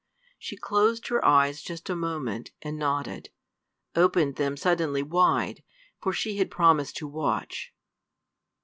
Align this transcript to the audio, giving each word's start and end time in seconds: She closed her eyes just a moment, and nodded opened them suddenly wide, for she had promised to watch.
She 0.39 0.57
closed 0.57 1.09
her 1.09 1.23
eyes 1.23 1.61
just 1.61 1.87
a 1.87 1.95
moment, 1.95 2.49
and 2.63 2.75
nodded 2.75 3.29
opened 3.95 4.35
them 4.35 4.57
suddenly 4.57 5.03
wide, 5.03 5.61
for 6.01 6.11
she 6.11 6.37
had 6.37 6.49
promised 6.49 6.97
to 6.97 7.07
watch. 7.07 7.71